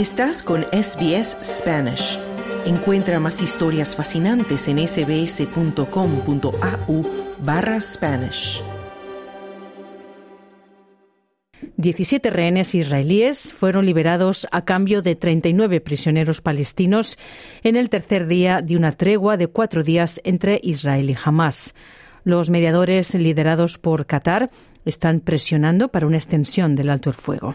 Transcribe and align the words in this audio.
Estás 0.00 0.42
con 0.42 0.62
SBS 0.72 1.36
Spanish. 1.44 2.18
Encuentra 2.64 3.20
más 3.20 3.42
historias 3.42 3.94
fascinantes 3.94 4.66
en 4.66 4.78
sbs.com.au 4.88 5.82
barra 7.40 7.78
Spanish. 7.82 8.62
17 11.76 12.30
rehenes 12.30 12.74
israelíes 12.74 13.52
fueron 13.52 13.84
liberados 13.84 14.48
a 14.52 14.64
cambio 14.64 15.02
de 15.02 15.16
39 15.16 15.82
prisioneros 15.82 16.40
palestinos 16.40 17.18
en 17.62 17.76
el 17.76 17.90
tercer 17.90 18.26
día 18.26 18.62
de 18.62 18.78
una 18.78 18.92
tregua 18.92 19.36
de 19.36 19.48
cuatro 19.48 19.82
días 19.82 20.22
entre 20.24 20.60
Israel 20.62 21.10
y 21.10 21.16
Hamas. 21.22 21.74
Los 22.24 22.48
mediadores 22.48 23.14
liderados 23.14 23.76
por 23.76 24.06
Qatar 24.06 24.50
están 24.86 25.20
presionando 25.20 25.88
para 25.88 26.06
una 26.06 26.16
extensión 26.16 26.74
del 26.74 26.88
alto 26.88 27.10
el 27.10 27.16
fuego. 27.16 27.54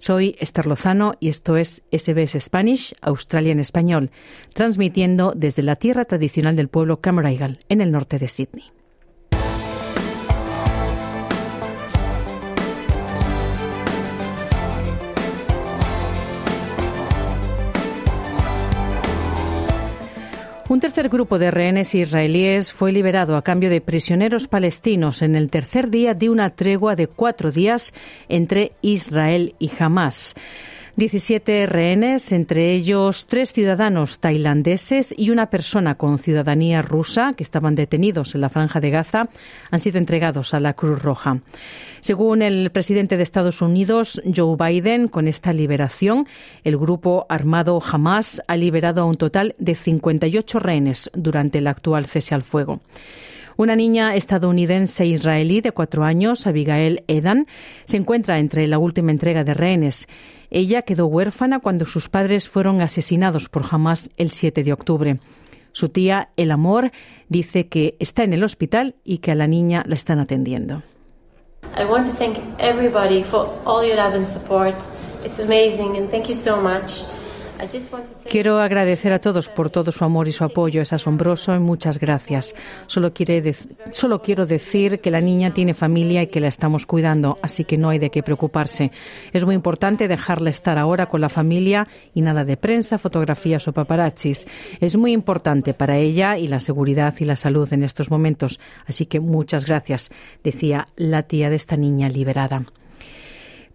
Soy 0.00 0.34
Esther 0.40 0.66
Lozano 0.66 1.12
y 1.20 1.28
esto 1.28 1.58
es 1.58 1.84
SBS 1.92 2.40
Spanish, 2.40 2.94
Australia 3.02 3.52
en 3.52 3.60
español, 3.60 4.10
transmitiendo 4.54 5.34
desde 5.36 5.62
la 5.62 5.76
tierra 5.76 6.06
tradicional 6.06 6.56
del 6.56 6.68
pueblo 6.68 7.02
Camaraigal, 7.02 7.58
en 7.68 7.82
el 7.82 7.92
norte 7.92 8.18
de 8.18 8.28
Sydney. 8.28 8.64
Un 20.70 20.78
tercer 20.78 21.08
grupo 21.08 21.40
de 21.40 21.50
rehenes 21.50 21.96
israelíes 21.96 22.72
fue 22.72 22.92
liberado 22.92 23.36
a 23.36 23.42
cambio 23.42 23.70
de 23.70 23.80
prisioneros 23.80 24.46
palestinos 24.46 25.20
en 25.20 25.34
el 25.34 25.50
tercer 25.50 25.90
día 25.90 26.14
de 26.14 26.30
una 26.30 26.50
tregua 26.50 26.94
de 26.94 27.08
cuatro 27.08 27.50
días 27.50 27.92
entre 28.28 28.70
Israel 28.80 29.56
y 29.58 29.72
Hamas. 29.76 30.36
17 30.96 31.66
rehenes, 31.66 32.32
entre 32.32 32.72
ellos 32.72 33.26
tres 33.26 33.52
ciudadanos 33.52 34.18
tailandeses 34.18 35.14
y 35.16 35.30
una 35.30 35.48
persona 35.48 35.94
con 35.94 36.18
ciudadanía 36.18 36.82
rusa 36.82 37.32
que 37.36 37.42
estaban 37.42 37.74
detenidos 37.74 38.34
en 38.34 38.40
la 38.40 38.48
franja 38.48 38.80
de 38.80 38.90
Gaza, 38.90 39.28
han 39.70 39.80
sido 39.80 39.98
entregados 39.98 40.52
a 40.52 40.60
la 40.60 40.74
Cruz 40.74 41.02
Roja. 41.02 41.40
Según 42.00 42.42
el 42.42 42.70
presidente 42.70 43.16
de 43.16 43.22
Estados 43.22 43.62
Unidos, 43.62 44.22
Joe 44.34 44.56
Biden, 44.56 45.08
con 45.08 45.28
esta 45.28 45.52
liberación, 45.52 46.26
el 46.64 46.76
grupo 46.76 47.26
armado 47.28 47.80
Hamas 47.80 48.42
ha 48.48 48.56
liberado 48.56 49.02
a 49.02 49.04
un 49.04 49.16
total 49.16 49.54
de 49.58 49.74
58 49.74 50.58
rehenes 50.58 51.10
durante 51.14 51.58
el 51.58 51.66
actual 51.66 52.06
cese 52.06 52.34
al 52.34 52.42
fuego. 52.42 52.80
Una 53.60 53.76
niña 53.76 54.16
estadounidense 54.16 55.04
israelí 55.04 55.60
de 55.60 55.72
cuatro 55.72 56.04
años, 56.04 56.46
Abigail 56.46 57.04
Edan, 57.08 57.46
se 57.84 57.98
encuentra 57.98 58.38
entre 58.38 58.66
la 58.66 58.78
última 58.78 59.10
entrega 59.10 59.44
de 59.44 59.52
rehenes. 59.52 60.08
Ella 60.50 60.80
quedó 60.80 61.04
huérfana 61.08 61.60
cuando 61.60 61.84
sus 61.84 62.08
padres 62.08 62.48
fueron 62.48 62.80
asesinados 62.80 63.50
por 63.50 63.66
Hamas 63.70 64.12
el 64.16 64.30
7 64.30 64.64
de 64.64 64.72
octubre. 64.72 65.20
Su 65.72 65.90
tía, 65.90 66.30
El 66.38 66.52
Amor, 66.52 66.90
dice 67.28 67.68
que 67.68 67.96
está 67.98 68.24
en 68.24 68.32
el 68.32 68.44
hospital 68.44 68.94
y 69.04 69.18
que 69.18 69.32
a 69.32 69.34
la 69.34 69.46
niña 69.46 69.84
la 69.86 69.94
están 69.94 70.20
atendiendo. 70.20 70.82
I 71.76 71.84
want 71.84 72.06
to 72.06 72.14
thank 72.14 72.38
everybody 72.58 73.22
for 73.22 73.46
all 73.66 73.86
your 73.86 73.98
love 73.98 74.14
and 74.14 74.26
support. 74.26 74.74
It's 75.22 75.38
amazing 75.38 75.98
and 75.98 76.08
thank 76.08 76.28
you 76.28 76.34
so 76.34 76.56
much. 76.56 77.04
Quiero 78.28 78.60
agradecer 78.60 79.12
a 79.12 79.18
todos 79.18 79.48
por 79.48 79.70
todo 79.70 79.92
su 79.92 80.04
amor 80.04 80.28
y 80.28 80.32
su 80.32 80.44
apoyo. 80.44 80.82
Es 80.82 80.92
asombroso 80.92 81.54
y 81.54 81.58
muchas 81.58 81.98
gracias. 81.98 82.54
Solo, 82.86 83.12
quiere 83.12 83.54
solo 83.92 84.22
quiero 84.22 84.46
decir 84.46 85.00
que 85.00 85.10
la 85.10 85.20
niña 85.20 85.52
tiene 85.52 85.74
familia 85.74 86.22
y 86.22 86.28
que 86.28 86.40
la 86.40 86.48
estamos 86.48 86.86
cuidando, 86.86 87.38
así 87.42 87.64
que 87.64 87.76
no 87.76 87.88
hay 87.90 87.98
de 87.98 88.10
qué 88.10 88.22
preocuparse. 88.22 88.90
Es 89.32 89.44
muy 89.44 89.54
importante 89.54 90.08
dejarla 90.08 90.50
estar 90.50 90.78
ahora 90.78 91.06
con 91.06 91.20
la 91.20 91.28
familia 91.28 91.88
y 92.14 92.22
nada 92.22 92.44
de 92.44 92.56
prensa, 92.56 92.98
fotografías 92.98 93.66
o 93.68 93.72
paparazzis. 93.72 94.46
Es 94.80 94.96
muy 94.96 95.12
importante 95.12 95.74
para 95.74 95.96
ella 95.96 96.38
y 96.38 96.48
la 96.48 96.60
seguridad 96.60 97.14
y 97.18 97.24
la 97.24 97.36
salud 97.36 97.72
en 97.72 97.82
estos 97.82 98.10
momentos. 98.10 98.60
Así 98.86 99.06
que 99.06 99.20
muchas 99.20 99.66
gracias, 99.66 100.10
decía 100.42 100.88
la 100.96 101.22
tía 101.24 101.50
de 101.50 101.56
esta 101.56 101.76
niña 101.76 102.08
liberada. 102.08 102.64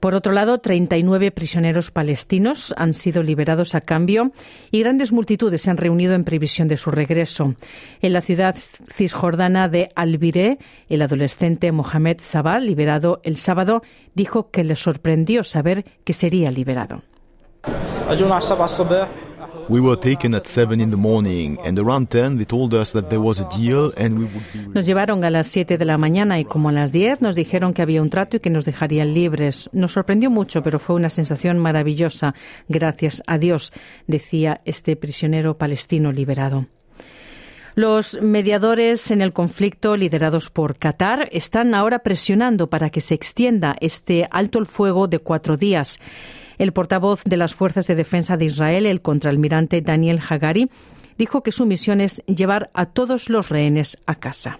Por 0.05 0.13
otro 0.13 0.33
lado, 0.33 0.59
39 0.59 1.31
prisioneros 1.31 1.89
palestinos 1.89 2.75
han 2.77 2.93
sido 2.93 3.23
liberados 3.23 3.73
a 3.73 3.81
cambio 3.81 4.33
y 4.69 4.81
grandes 4.81 5.11
multitudes 5.11 5.63
se 5.63 5.71
han 5.71 5.77
reunido 5.77 6.13
en 6.13 6.23
previsión 6.23 6.67
de 6.67 6.77
su 6.77 6.91
regreso. 6.91 7.55
En 8.03 8.13
la 8.13 8.21
ciudad 8.21 8.55
cisjordana 8.55 9.67
de 9.67 9.89
Albiré, 9.95 10.59
el 10.89 11.01
adolescente 11.01 11.71
Mohamed 11.71 12.17
Sabah, 12.19 12.59
liberado 12.59 13.19
el 13.23 13.37
sábado, 13.37 13.81
dijo 14.13 14.51
que 14.51 14.63
le 14.63 14.75
sorprendió 14.75 15.43
saber 15.43 15.83
que 16.03 16.13
sería 16.13 16.51
liberado. 16.51 17.01
We 19.67 19.79
were 19.79 19.97
taken 19.99 20.35
at 20.35 20.45
7 20.45 20.79
in 20.79 20.91
the 20.91 20.97
morning 20.97 21.57
and 21.65 21.79
around 21.79 22.09
10 22.09 22.37
they 22.37 22.45
told 22.45 22.73
us 22.75 22.91
that 22.91 23.09
there 23.09 23.19
was 23.19 23.39
a 23.39 23.47
deal 23.57 23.91
and 23.97 24.19
we 24.19 24.25
would 24.25 24.43
be 24.53 24.59
Nos 24.73 24.85
llevaron 24.85 25.23
a 25.23 25.31
las 25.31 25.47
7 25.47 25.79
de 25.79 25.85
la 25.85 25.97
mañana 25.97 26.39
y 26.39 26.45
como 26.45 26.69
a 26.69 26.71
las 26.71 26.91
10 26.91 27.21
nos 27.21 27.33
dijeron 27.33 27.73
que 27.73 27.81
había 27.81 28.01
un 28.01 28.11
trato 28.11 28.37
y 28.37 28.39
que 28.39 28.51
nos 28.51 28.65
dejarían 28.65 29.15
libres. 29.15 29.69
Nos 29.73 29.93
sorprendió 29.93 30.29
mucho, 30.29 30.61
pero 30.61 30.77
fue 30.77 30.95
una 30.95 31.09
sensación 31.09 31.57
maravillosa. 31.57 32.35
Gracias 32.69 33.23
a 33.25 33.39
Dios, 33.39 33.73
decía 34.05 34.61
este 34.65 34.95
prisionero 34.95 35.57
palestino 35.57 36.11
liberado. 36.11 36.67
Los 37.75 38.21
mediadores 38.21 39.11
en 39.11 39.21
el 39.21 39.33
conflicto, 39.33 39.97
liderados 39.97 40.49
por 40.49 40.77
Qatar, 40.77 41.27
están 41.33 41.73
ahora 41.73 41.99
presionando 41.99 42.69
para 42.69 42.89
que 42.89 43.01
se 43.01 43.15
extienda 43.15 43.75
este 43.81 44.27
alto 44.31 44.59
el 44.59 44.65
fuego 44.65 45.07
de 45.07 45.19
cuatro 45.19 45.57
días. 45.57 45.99
El 46.57 46.73
portavoz 46.73 47.23
de 47.23 47.37
las 47.37 47.53
Fuerzas 47.53 47.87
de 47.87 47.95
Defensa 47.95 48.37
de 48.37 48.45
Israel, 48.45 48.85
el 48.85 49.01
contraalmirante 49.01 49.81
Daniel 49.81 50.19
Hagari, 50.27 50.69
dijo 51.17 51.43
que 51.43 51.51
su 51.51 51.65
misión 51.65 52.01
es 52.01 52.23
llevar 52.25 52.69
a 52.73 52.87
todos 52.87 53.29
los 53.29 53.49
rehenes 53.49 54.01
a 54.05 54.15
casa. 54.15 54.59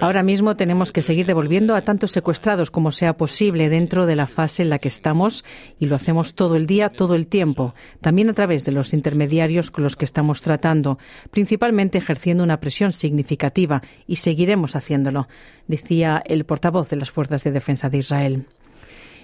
Ahora 0.00 0.22
mismo 0.22 0.56
tenemos 0.56 0.92
que 0.92 1.02
seguir 1.02 1.26
devolviendo 1.26 1.74
a 1.74 1.82
tantos 1.82 2.12
secuestrados 2.12 2.70
como 2.70 2.90
sea 2.90 3.16
posible 3.16 3.68
dentro 3.68 4.06
de 4.06 4.16
la 4.16 4.26
fase 4.26 4.62
en 4.62 4.70
la 4.70 4.78
que 4.78 4.88
estamos 4.88 5.44
y 5.78 5.86
lo 5.86 5.96
hacemos 5.96 6.34
todo 6.34 6.56
el 6.56 6.66
día, 6.66 6.88
todo 6.88 7.14
el 7.14 7.26
tiempo, 7.26 7.74
también 8.00 8.30
a 8.30 8.34
través 8.34 8.64
de 8.64 8.72
los 8.72 8.94
intermediarios 8.94 9.70
con 9.70 9.84
los 9.84 9.96
que 9.96 10.04
estamos 10.04 10.42
tratando, 10.42 10.98
principalmente 11.30 11.98
ejerciendo 11.98 12.44
una 12.44 12.60
presión 12.60 12.92
significativa 12.92 13.82
y 14.06 14.16
seguiremos 14.16 14.76
haciéndolo, 14.76 15.28
decía 15.66 16.22
el 16.24 16.44
portavoz 16.44 16.88
de 16.88 16.96
las 16.96 17.10
Fuerzas 17.10 17.44
de 17.44 17.52
Defensa 17.52 17.88
de 17.88 17.98
Israel. 17.98 18.46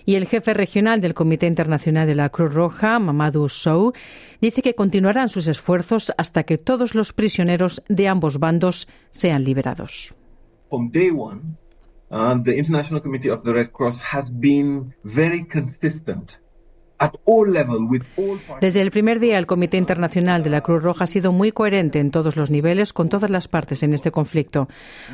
Y 0.04 0.16
el 0.16 0.26
jefe 0.26 0.54
regional 0.54 1.00
del 1.00 1.14
Comité 1.14 1.46
Internacional 1.46 2.06
de 2.06 2.14
la 2.14 2.28
Cruz 2.28 2.54
Roja, 2.54 2.98
Mamadou 2.98 3.48
Sow, 3.48 3.92
dice 4.40 4.62
que 4.62 4.74
continuarán 4.74 5.28
sus 5.28 5.46
esfuerzos 5.46 6.12
hasta 6.16 6.42
que 6.42 6.58
todos 6.58 6.94
los 6.94 7.12
prisioneros 7.12 7.82
de 7.88 8.08
ambos 8.08 8.38
bandos 8.38 8.88
sean 9.10 9.44
liberados. 9.44 10.14
Uh, 10.70 10.90
desde 18.60 18.82
el 18.82 18.90
primer 18.90 19.20
día, 19.20 19.38
el 19.38 19.46
Comité 19.46 19.76
Internacional 19.76 20.42
de 20.42 20.50
la 20.50 20.60
Cruz 20.60 20.82
Roja 20.82 21.04
ha 21.04 21.06
sido 21.06 21.32
muy 21.32 21.52
coherente 21.52 21.98
en 21.98 22.10
todos 22.10 22.36
los 22.36 22.50
niveles 22.50 22.92
con 22.92 23.08
todas 23.08 23.30
las 23.30 23.48
partes 23.48 23.82
en 23.82 23.94
este 23.94 24.10
conflicto. 24.10 24.68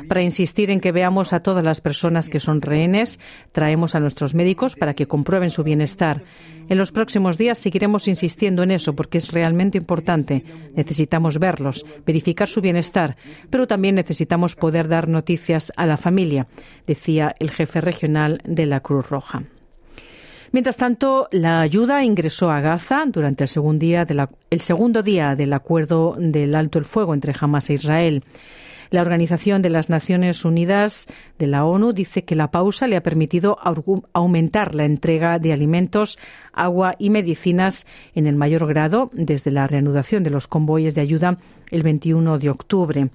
Para 0.07 0.21
insistir 0.21 0.71
en 0.71 0.79
que 0.79 0.91
veamos 0.91 1.33
a 1.33 1.39
todas 1.39 1.63
las 1.63 1.81
personas 1.81 2.29
que 2.29 2.39
son 2.39 2.61
rehenes, 2.61 3.19
traemos 3.51 3.95
a 3.95 3.99
nuestros 3.99 4.35
médicos 4.35 4.75
para 4.75 4.93
que 4.93 5.07
comprueben 5.07 5.49
su 5.49 5.63
bienestar. 5.63 6.23
En 6.69 6.77
los 6.77 6.91
próximos 6.91 7.37
días 7.37 7.57
seguiremos 7.57 8.07
insistiendo 8.07 8.63
en 8.63 8.71
eso 8.71 8.95
porque 8.95 9.17
es 9.17 9.31
realmente 9.31 9.77
importante. 9.77 10.43
Necesitamos 10.75 11.39
verlos, 11.39 11.85
verificar 12.05 12.47
su 12.47 12.61
bienestar, 12.61 13.17
pero 13.49 13.67
también 13.67 13.95
necesitamos 13.95 14.55
poder 14.55 14.87
dar 14.87 15.09
noticias 15.09 15.73
a 15.75 15.85
la 15.85 15.97
familia, 15.97 16.47
decía 16.85 17.35
el 17.39 17.51
jefe 17.51 17.81
regional 17.81 18.41
de 18.45 18.65
la 18.65 18.81
Cruz 18.81 19.09
Roja. 19.09 19.43
Mientras 20.51 20.77
tanto, 20.77 21.27
la 21.31 21.61
ayuda 21.61 22.03
ingresó 22.03 22.49
a 22.49 22.59
Gaza 22.59 23.03
durante 23.05 23.43
el 23.43 23.49
segundo 23.49 25.03
día, 25.03 25.35
del 25.35 25.53
acuerdo 25.53 26.15
del 26.17 26.55
alto 26.55 26.79
el 26.79 26.85
fuego 26.85 27.13
entre 27.13 27.35
Hamas 27.39 27.69
e 27.69 27.73
Israel. 27.73 28.23
La 28.89 29.01
Organización 29.01 29.61
de 29.61 29.69
las 29.69 29.91
Naciones 29.91 30.43
Unidas 30.45 31.05
de 31.37 31.45
la 31.45 31.63
ONU 31.65 31.93
dice 31.93 32.23
que 32.23 32.33
la 32.33 32.49
pausa 32.49 32.87
le 32.87 32.95
ha 32.95 33.03
permitido 33.03 33.59
aumentar 34.13 34.73
la 34.73 34.85
entrega 34.85 35.37
de 35.37 35.53
alimentos, 35.53 36.17
agua 36.53 36.95
y 36.97 37.11
medicinas 37.11 37.85
en 38.15 38.25
el 38.25 38.35
mayor 38.35 38.65
grado 38.67 39.11
desde 39.13 39.51
la 39.51 39.67
reanudación 39.67 40.23
de 40.23 40.31
los 40.31 40.47
convoyes 40.47 40.95
de 40.95 41.01
ayuda 41.01 41.37
el 41.69 41.83
21 41.83 42.39
de 42.39 42.49
octubre. 42.49 43.09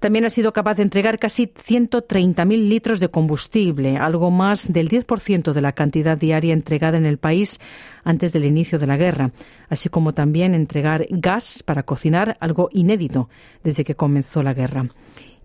También 0.00 0.24
ha 0.24 0.30
sido 0.30 0.54
capaz 0.54 0.76
de 0.76 0.82
entregar 0.82 1.18
casi 1.18 1.46
130.000 1.46 2.68
litros 2.68 3.00
de 3.00 3.10
combustible, 3.10 3.98
algo 3.98 4.30
más 4.30 4.72
del 4.72 4.88
10% 4.88 5.52
de 5.52 5.60
la 5.60 5.72
cantidad 5.72 6.16
diaria 6.16 6.54
entregada 6.54 6.96
en 6.96 7.04
el 7.04 7.18
país 7.18 7.60
antes 8.02 8.32
del 8.32 8.46
inicio 8.46 8.78
de 8.78 8.86
la 8.86 8.96
guerra, 8.96 9.30
así 9.68 9.90
como 9.90 10.14
también 10.14 10.54
entregar 10.54 11.06
gas 11.10 11.62
para 11.62 11.82
cocinar, 11.82 12.38
algo 12.40 12.70
inédito 12.72 13.28
desde 13.62 13.84
que 13.84 13.94
comenzó 13.94 14.42
la 14.42 14.54
guerra. 14.54 14.88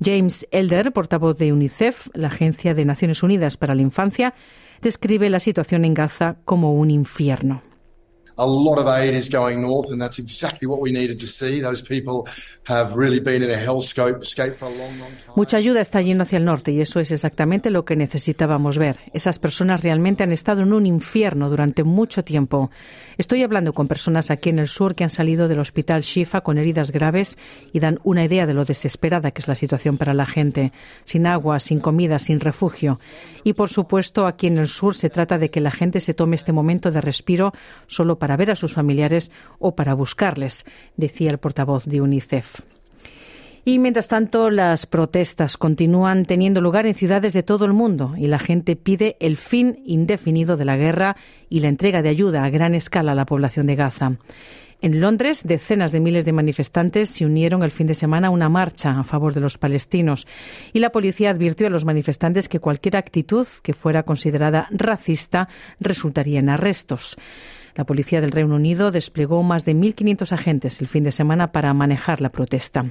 James 0.01 0.47
Elder, 0.51 0.93
portavoz 0.93 1.37
de 1.37 1.51
UNICEF, 1.51 2.07
la 2.13 2.27
Agencia 2.27 2.73
de 2.73 2.85
Naciones 2.85 3.23
Unidas 3.23 3.57
para 3.57 3.75
la 3.75 3.81
Infancia, 3.81 4.33
describe 4.81 5.29
la 5.29 5.41
situación 5.41 5.83
en 5.83 5.93
Gaza 5.93 6.37
como 6.45 6.73
un 6.73 6.91
infierno. 6.91 7.61
A 8.37 8.45
lot 8.45 8.77
of 8.77 8.87
aid 8.87 9.13
is 9.15 9.29
going 9.29 9.61
north, 9.61 9.91
and 9.91 10.01
that's 10.01 10.19
exactly 10.19 10.67
what 10.67 10.81
we 10.81 10.91
needed 10.91 11.19
to 11.19 11.27
see. 11.27 11.61
Those 11.61 11.81
people 11.81 12.29
have 12.65 12.95
really 12.95 13.19
been 13.19 13.43
in 13.43 13.49
a 13.49 13.57
hellscape 13.57 14.55
for 14.55 14.65
a 14.65 14.69
long, 14.69 14.99
long 14.99 15.15
time. 15.17 15.33
Mucha 15.35 15.57
ayuda 15.57 15.81
está 15.81 16.01
yendo 16.01 16.23
hacia 16.23 16.37
el 16.37 16.45
norte 16.45 16.71
y 16.71 16.81
eso 16.81 16.99
es 16.99 17.11
exactamente 17.11 17.69
lo 17.69 17.85
que 17.85 17.95
necesitábamos 17.95 18.77
ver. 18.77 18.99
Esas 19.13 19.39
personas 19.39 19.81
realmente 19.81 20.23
han 20.23 20.31
estado 20.31 20.61
en 20.63 20.73
un 20.73 20.85
infierno 20.85 21.49
durante 21.49 21.83
mucho 21.83 22.23
tiempo. 22.23 22.71
Estoy 23.17 23.43
hablando 23.43 23.73
con 23.73 23.87
personas 23.87 24.31
aquí 24.31 24.49
en 24.49 24.59
el 24.59 24.67
sur 24.67 24.95
que 24.95 25.03
han 25.03 25.09
salido 25.09 25.47
del 25.47 25.59
hospital 25.59 26.01
Shifa 26.01 26.41
con 26.41 26.57
heridas 26.57 26.91
graves 26.91 27.37
y 27.71 27.79
dan 27.79 27.99
una 28.03 28.25
idea 28.25 28.45
de 28.45 28.53
lo 28.53 28.65
desesperada 28.65 29.31
que 29.31 29.41
es 29.41 29.47
la 29.47 29.55
situación 29.55 29.97
para 29.97 30.13
la 30.13 30.25
gente, 30.25 30.73
sin 31.05 31.27
agua, 31.27 31.59
sin 31.59 31.79
comida, 31.79 32.19
sin 32.19 32.39
refugio. 32.39 32.97
Y 33.43 33.53
por 33.53 33.69
supuesto, 33.69 34.25
aquí 34.25 34.47
en 34.47 34.57
el 34.57 34.67
sur 34.67 34.95
se 34.95 35.09
trata 35.09 35.37
de 35.37 35.49
que 35.49 35.61
la 35.61 35.71
gente 35.71 35.99
se 35.99 36.13
tome 36.13 36.35
este 36.35 36.51
momento 36.51 36.91
de 36.91 36.99
respiro 36.99 37.53
solo 37.87 38.17
para 38.17 38.24
ver 38.35 38.51
a 38.51 38.55
sus 38.55 38.73
familiares 38.73 39.31
o 39.59 39.75
para 39.75 39.93
buscarles, 39.93 40.65
decía 40.97 41.29
el 41.29 41.37
portavoz 41.37 41.85
de 41.85 42.01
UNICEF. 42.01 42.61
Y 43.67 43.79
mientras 43.79 44.07
tanto, 44.07 44.51
las 44.51 44.85
protestas 44.85 45.57
continúan 45.57 46.25
teniendo 46.25 46.61
lugar 46.61 46.85
en 46.85 46.93
ciudades 46.93 47.33
de 47.33 47.41
todo 47.41 47.65
el 47.65 47.73
mundo 47.73 48.13
y 48.15 48.27
la 48.27 48.37
gente 48.37 48.75
pide 48.75 49.17
el 49.19 49.37
fin 49.37 49.81
indefinido 49.85 50.55
de 50.55 50.65
la 50.65 50.77
guerra 50.77 51.15
y 51.49 51.61
la 51.61 51.69
entrega 51.69 52.03
de 52.03 52.09
ayuda 52.09 52.43
a 52.43 52.49
gran 52.51 52.75
escala 52.75 53.13
a 53.13 53.15
la 53.15 53.25
población 53.25 53.65
de 53.65 53.75
Gaza. 53.75 54.17
En 54.85 55.01
Londres, 55.01 55.41
decenas 55.43 55.91
de 55.91 55.99
miles 55.99 56.25
de 56.25 56.31
manifestantes 56.31 57.09
se 57.09 57.25
unieron 57.25 57.63
el 57.63 57.71
fin 57.71 57.87
de 57.87 57.95
semana 57.95 58.27
a 58.27 58.29
una 58.29 58.49
marcha 58.49 58.99
a 58.99 59.03
favor 59.03 59.33
de 59.33 59.41
los 59.41 59.57
palestinos 59.57 60.27
y 60.73 60.79
la 60.79 60.91
policía 60.91 61.31
advirtió 61.31 61.65
a 61.65 61.71
los 61.71 61.85
manifestantes 61.85 62.47
que 62.47 62.59
cualquier 62.59 62.95
actitud 62.95 63.47
que 63.63 63.73
fuera 63.73 64.03
considerada 64.03 64.67
racista 64.69 65.49
resultaría 65.79 66.37
en 66.37 66.49
arrestos. 66.49 67.17
La 67.73 67.83
policía 67.83 68.21
del 68.21 68.31
Reino 68.31 68.53
Unido 68.53 68.91
desplegó 68.91 69.41
más 69.41 69.65
de 69.65 69.73
1.500 69.73 70.31
agentes 70.33 70.79
el 70.81 70.85
fin 70.85 71.03
de 71.03 71.11
semana 71.11 71.51
para 71.51 71.73
manejar 71.73 72.21
la 72.21 72.29
protesta. 72.29 72.85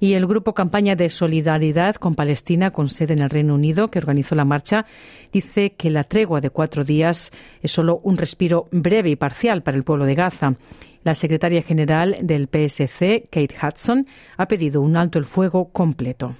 Y 0.00 0.14
el 0.14 0.26
grupo 0.26 0.54
Campaña 0.54 0.96
de 0.96 1.10
Solidaridad 1.10 1.96
con 1.96 2.14
Palestina, 2.14 2.70
con 2.70 2.88
sede 2.88 3.12
en 3.12 3.20
el 3.20 3.28
Reino 3.28 3.54
Unido, 3.54 3.90
que 3.90 3.98
organizó 3.98 4.34
la 4.34 4.46
marcha, 4.46 4.86
dice 5.30 5.72
que 5.72 5.90
la 5.90 6.04
tregua 6.04 6.40
de 6.40 6.48
cuatro 6.48 6.84
días 6.84 7.32
es 7.60 7.70
solo 7.70 8.00
un 8.02 8.16
respiro 8.16 8.66
breve 8.72 9.10
y 9.10 9.16
parcial 9.16 9.62
para 9.62 9.76
el 9.76 9.84
pueblo 9.84 10.06
de 10.06 10.14
Gaza. 10.14 10.54
La 11.04 11.14
secretaria 11.14 11.62
general 11.62 12.16
del 12.22 12.48
PSC, 12.48 13.28
Kate 13.30 13.54
Hudson, 13.62 14.06
ha 14.38 14.46
pedido 14.46 14.80
un 14.80 14.96
alto 14.96 15.18
el 15.18 15.26
fuego 15.26 15.68
completo. 15.68 16.34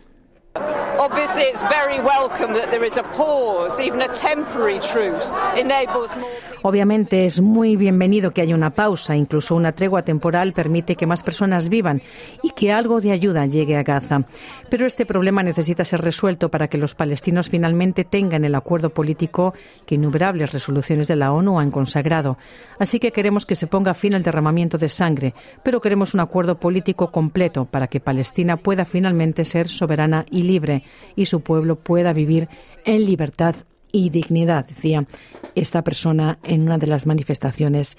Obviously, 1.31 1.51
it's 1.53 1.63
very 1.63 2.01
welcome 2.01 2.55
that 2.55 2.73
there 2.73 2.85
is 2.85 2.99
a 2.99 3.05
pause, 3.05 3.81
even 3.81 4.03
a 4.03 4.09
temporary 4.09 4.81
truce, 4.81 5.33
enables 5.57 6.17
more 6.17 6.41
Obviamente 6.63 7.25
es 7.25 7.41
muy 7.41 7.77
bienvenido 7.77 8.33
que 8.33 8.43
haya 8.43 8.55
una 8.55 8.71
pausa, 8.71 9.17
incluso 9.17 9.55
una 9.55 9.73
tregua 9.73 10.03
temporal 10.03 10.53
permite 10.53 10.95
que 10.95 11.07
más 11.07 11.23
personas 11.23 11.71
vivan 11.71 12.03
y 12.43 12.51
que 12.51 12.71
algo 12.71 13.01
de 13.01 13.13
ayuda 13.13 13.47
llegue 13.47 13.79
a 13.79 13.83
Gaza. 13.83 14.25
Pero 14.69 14.87
este 14.87 15.07
problema 15.07 15.43
necesita 15.43 15.87
ser 15.87 16.03
resuelto 16.03 16.51
para 16.51 16.69
que 16.69 16.77
los 16.77 16.95
palestinos 16.95 17.49
finalmente 17.49 18.05
tengan 18.05 18.45
el 18.45 18.55
acuerdo 18.55 18.91
político 18.91 19.55
que 19.87 19.95
innumerables 19.95 20.53
resoluciones 20.53 21.09
de 21.09 21.17
la 21.17 21.33
ONU 21.33 21.59
han 21.59 21.71
consagrado. 21.71 22.37
Así 22.79 23.01
que 23.01 23.11
queremos 23.11 23.47
que 23.47 23.55
se 23.55 23.67
ponga 23.67 23.95
fin 23.95 24.15
al 24.15 24.23
derramamiento 24.23 24.77
de 24.77 24.91
sangre, 24.91 25.35
pero 25.63 25.81
queremos 25.81 26.13
un 26.13 26.21
acuerdo 26.21 26.57
político 26.57 27.11
completo 27.11 27.65
para 27.65 27.87
que 27.87 28.01
Palestina 28.01 28.59
pueda 28.59 28.85
finalmente 28.85 29.47
ser 29.47 29.67
soberana 29.67 30.27
y 30.31 30.43
libre 30.43 30.85
y 31.21 31.27
su 31.27 31.41
pueblo 31.41 31.77
pueda 31.77 32.13
vivir 32.13 32.49
en 32.85 33.05
libertad 33.05 33.55
y 33.93 34.11
dignidad, 34.11 34.67
decía 34.67 35.07
esta 35.55 35.83
persona 35.85 36.39
en 36.43 36.63
una 36.63 36.79
de 36.79 36.87
las 36.87 37.07
manifestaciones 37.07 37.99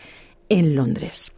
en 0.49 0.75
Londres. 0.75 1.33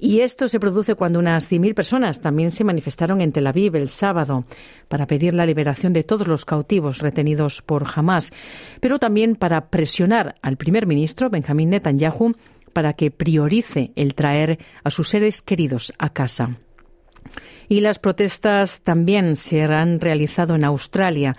Y 0.00 0.20
esto 0.20 0.46
se 0.46 0.60
produce 0.60 0.94
cuando 0.94 1.18
unas 1.18 1.50
100.000 1.50 1.74
personas 1.74 2.20
también 2.20 2.52
se 2.52 2.62
manifestaron 2.62 3.20
en 3.20 3.32
Tel 3.32 3.46
Aviv 3.46 3.74
el 3.74 3.88
sábado 3.88 4.44
para 4.86 5.06
pedir 5.06 5.34
la 5.34 5.46
liberación 5.46 5.92
de 5.92 6.04
todos 6.04 6.28
los 6.28 6.44
cautivos 6.44 6.98
retenidos 6.98 7.62
por 7.62 7.84
Hamas, 7.92 8.32
pero 8.80 9.00
también 9.00 9.34
para 9.34 9.70
presionar 9.70 10.36
al 10.40 10.56
primer 10.56 10.86
ministro 10.86 11.30
Benjamín 11.30 11.70
Netanyahu 11.70 12.34
para 12.72 12.92
que 12.92 13.10
priorice 13.10 13.90
el 13.96 14.14
traer 14.14 14.58
a 14.84 14.90
sus 14.90 15.08
seres 15.08 15.42
queridos 15.42 15.92
a 15.98 16.10
casa. 16.10 16.58
Y 17.68 17.80
las 17.80 17.98
protestas 17.98 18.80
también 18.80 19.36
se 19.36 19.62
han 19.62 20.00
realizado 20.00 20.54
en 20.54 20.64
Australia. 20.64 21.36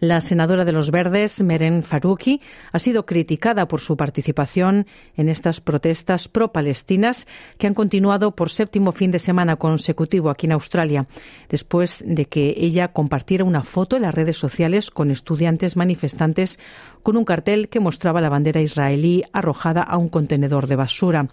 La 0.00 0.20
senadora 0.20 0.64
de 0.64 0.72
los 0.72 0.90
Verdes, 0.90 1.42
Meren 1.42 1.82
Faruqi, 1.82 2.40
ha 2.72 2.78
sido 2.78 3.04
criticada 3.04 3.68
por 3.68 3.80
su 3.80 3.96
participación 3.96 4.86
en 5.16 5.28
estas 5.28 5.60
protestas 5.60 6.28
pro-palestinas 6.28 7.26
que 7.58 7.66
han 7.66 7.74
continuado 7.74 8.34
por 8.34 8.50
séptimo 8.50 8.92
fin 8.92 9.10
de 9.10 9.18
semana 9.18 9.56
consecutivo 9.56 10.30
aquí 10.30 10.46
en 10.46 10.52
Australia, 10.52 11.06
después 11.48 12.02
de 12.06 12.26
que 12.26 12.54
ella 12.56 12.88
compartiera 12.88 13.44
una 13.44 13.62
foto 13.62 13.96
en 13.96 14.02
las 14.02 14.14
redes 14.14 14.36
sociales 14.36 14.90
con 14.90 15.10
estudiantes 15.10 15.76
manifestantes 15.76 16.58
con 17.02 17.16
un 17.16 17.24
cartel 17.24 17.68
que 17.68 17.80
mostraba 17.80 18.20
la 18.20 18.28
bandera 18.28 18.60
israelí 18.60 19.24
arrojada 19.32 19.82
a 19.82 19.96
un 19.98 20.08
contenedor 20.08 20.66
de 20.66 20.76
basura. 20.76 21.28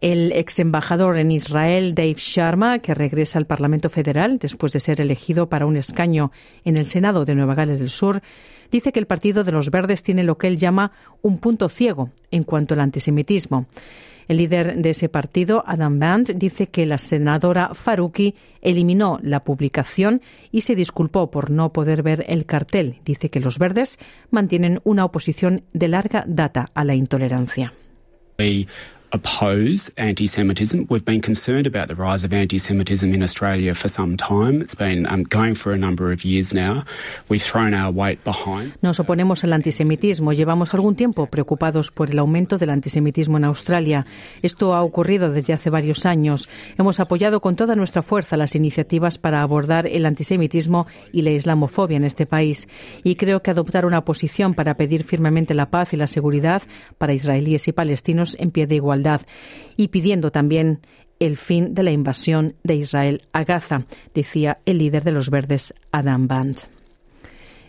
El 0.00 0.32
ex 0.32 0.58
embajador 0.58 1.18
en 1.18 1.30
Israel, 1.30 1.94
Dave 1.94 2.14
Sharma, 2.16 2.78
que 2.78 2.94
regresa 2.94 3.38
al 3.38 3.46
Parlamento 3.46 3.90
Federal 3.90 4.38
después 4.38 4.72
de 4.72 4.80
ser 4.80 4.98
elegido 4.98 5.50
para 5.50 5.66
un 5.66 5.76
escaño 5.76 6.32
en 6.64 6.78
el 6.78 6.86
Senado 6.86 7.26
de 7.26 7.34
Nueva 7.34 7.54
Gales 7.54 7.80
del 7.80 7.90
Sur, 7.90 8.22
dice 8.70 8.92
que 8.92 8.98
el 8.98 9.06
Partido 9.06 9.44
de 9.44 9.52
los 9.52 9.70
Verdes 9.70 10.02
tiene 10.02 10.24
lo 10.24 10.38
que 10.38 10.46
él 10.46 10.56
llama 10.56 10.92
un 11.20 11.36
punto 11.38 11.68
ciego 11.68 12.08
en 12.30 12.44
cuanto 12.44 12.72
al 12.72 12.80
antisemitismo. 12.80 13.66
El 14.26 14.38
líder 14.38 14.76
de 14.76 14.90
ese 14.90 15.10
partido, 15.10 15.64
Adam 15.66 15.98
Band, 15.98 16.32
dice 16.36 16.68
que 16.68 16.86
la 16.86 16.98
senadora 16.98 17.74
Faruqi 17.74 18.36
eliminó 18.62 19.18
la 19.22 19.44
publicación 19.44 20.22
y 20.50 20.62
se 20.62 20.76
disculpó 20.76 21.30
por 21.30 21.50
no 21.50 21.72
poder 21.72 22.02
ver 22.02 22.24
el 22.28 22.46
cartel. 22.46 23.00
Dice 23.04 23.28
que 23.28 23.40
los 23.40 23.58
verdes 23.58 23.98
mantienen 24.30 24.80
una 24.84 25.04
oposición 25.04 25.64
de 25.72 25.88
larga 25.88 26.24
data 26.26 26.70
a 26.74 26.84
la 26.84 26.94
intolerancia. 26.94 27.74
Oppose 29.12 29.90
anti 29.96 30.26
Semitism. 30.26 30.86
We've 30.88 31.04
been 31.04 31.20
concerned 31.20 31.66
about 31.66 31.88
the 31.88 31.94
rise 31.94 32.24
of 32.24 32.32
anti 32.32 32.58
Semitism 32.58 33.12
in 33.12 33.22
Australia 33.22 33.74
for 33.74 33.88
some 33.88 34.16
time. 34.16 34.60
It's 34.60 34.76
been 34.76 35.06
um, 35.06 35.24
going 35.24 35.54
for 35.54 35.72
a 35.72 35.78
number 35.78 36.12
of 36.12 36.24
years 36.24 36.54
now. 36.54 36.84
We've 37.28 37.42
thrown 37.42 37.74
our 37.74 37.92
weight 37.92 38.22
behind. 38.24 38.74
Nos 38.82 39.00
oponemos 39.00 39.44
al 39.44 39.52
antisemitismo. 39.52 40.32
Llevamos 40.32 40.74
algún 40.74 40.96
tiempo 40.96 41.26
preocupados 41.26 41.90
por 41.90 42.10
el 42.10 42.18
aumento 42.18 42.58
del 42.58 42.70
antisemitismo 42.70 43.36
en 43.36 43.44
Australia. 43.44 44.06
Esto 44.42 44.74
ha 44.74 44.82
ocurrido 44.82 45.32
desde 45.32 45.52
hace 45.52 45.70
varios 45.70 46.06
años. 46.06 46.48
Hemos 46.78 47.00
apoyado 47.00 47.40
con 47.40 47.56
toda 47.56 47.74
nuestra 47.74 48.02
fuerza 48.02 48.36
las 48.36 48.54
iniciativas 48.54 49.18
para 49.18 49.42
abordar 49.42 49.86
el 49.86 50.06
antisemitismo 50.06 50.86
y 51.12 51.22
la 51.22 51.30
islamofobia 51.30 51.96
en 51.96 52.04
este 52.04 52.26
país. 52.26 52.68
Y 53.04 53.16
creo 53.16 53.42
que 53.42 53.50
adoptar 53.50 53.86
una 53.86 54.04
posición 54.04 54.54
para 54.54 54.76
pedir 54.76 55.04
firmemente 55.04 55.54
la 55.54 55.70
paz 55.70 55.92
y 55.92 55.96
la 55.96 56.06
seguridad 56.06 56.62
para 56.98 57.12
israelíes 57.12 57.68
y 57.68 57.72
palestinos 57.72 58.36
en 58.38 58.50
pie 58.50 58.66
de 58.66 58.76
y 59.76 59.88
pidiendo 59.88 60.30
también 60.30 60.80
el 61.18 61.36
fin 61.36 61.74
de 61.74 61.82
la 61.82 61.92
invasión 61.92 62.54
de 62.64 62.76
Israel 62.76 63.22
a 63.32 63.44
Gaza, 63.44 63.86
decía 64.14 64.58
el 64.64 64.78
líder 64.78 65.04
de 65.04 65.12
los 65.12 65.30
verdes, 65.30 65.74
Adam 65.92 66.26
Band. 66.26 66.60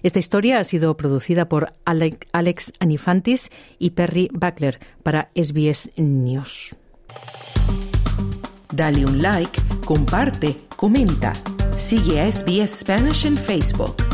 Esta 0.03 0.19
historia 0.19 0.59
ha 0.59 0.63
sido 0.63 0.97
producida 0.97 1.47
por 1.47 1.73
Alex 1.85 2.73
Anifantis 2.79 3.51
y 3.77 3.91
Perry 3.91 4.29
Buckler 4.33 4.79
para 5.03 5.29
SBS 5.35 5.91
News. 5.97 6.75
Dale 8.73 9.05
un 9.05 9.21
like, 9.21 9.61
comparte, 9.85 10.57
comenta. 10.75 11.33
Sigue 11.77 12.21
a 12.21 12.31
SBS 12.31 12.79
Spanish 12.79 13.25
en 13.25 13.37
Facebook. 13.37 14.10